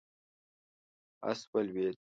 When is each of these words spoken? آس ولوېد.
آس 1.29 1.39
ولوېد. 1.51 1.97